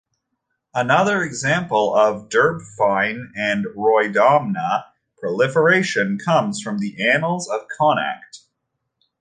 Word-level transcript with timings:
Another 0.73 1.21
example 1.21 1.93
of 1.95 2.27
"Derbfhine" 2.29 3.21
or 3.75 4.01
"Roydammna" 4.03 4.85
proliferation 5.19 6.17
comes 6.17 6.59
from 6.59 6.79
the 6.79 7.07
"Annals 7.11 7.47
of 7.47 7.67
Connacht". 7.77 8.39